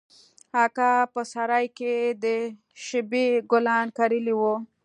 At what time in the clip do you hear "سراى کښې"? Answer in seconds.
1.31-1.95